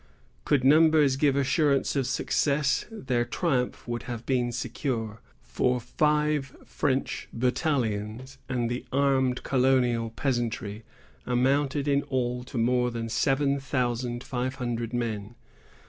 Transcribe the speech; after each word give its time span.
Could 0.45 0.63
numbers 0.63 1.15
give 1.15 1.35
assurance 1.35 1.95
of 1.95 2.07
success, 2.07 2.87
their 2.89 3.23
triumph 3.23 3.87
would 3.87 4.01
have 4.09 4.25
been 4.25 4.51
secure; 4.51 5.21
for 5.43 5.79
five 5.79 6.57
French 6.65 7.27
battalions 7.31 8.39
and 8.49 8.67
the 8.67 8.83
armed 8.91 9.43
colonial 9.43 10.09
peasantry 10.09 10.83
amounted 11.27 11.87
in 11.87 12.01
all 12.01 12.43
to 12.45 12.57
more 12.57 12.89
than 12.89 13.09
seven 13.09 13.59
thousand 13.59 14.23
five 14.23 14.55
hundred 14.55 14.91
men. 14.91 15.35